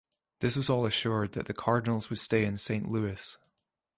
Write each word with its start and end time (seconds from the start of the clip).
This 0.39 0.57
all 0.67 0.81
but 0.81 0.87
assured 0.87 1.33
that 1.33 1.45
the 1.45 1.53
Cardinals 1.53 2.09
would 2.09 2.17
stay 2.17 2.43
in 2.43 2.57
Saint 2.57 2.89
Louis. 2.89 3.37